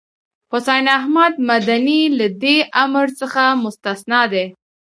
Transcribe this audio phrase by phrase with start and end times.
[0.51, 4.45] حسين احمد مدني له دې امر څخه مستثنی دی.